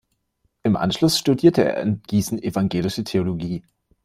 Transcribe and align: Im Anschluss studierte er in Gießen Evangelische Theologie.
Im 0.63 0.77
Anschluss 0.77 1.19
studierte 1.19 1.63
er 1.63 1.77
in 1.77 2.01
Gießen 2.07 2.41
Evangelische 2.41 3.03
Theologie. 3.03 3.61